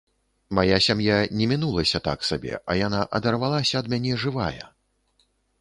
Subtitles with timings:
[0.59, 4.63] Мая сям'я не мінулася так сабе, а яна адарвалася ад мяне жывая.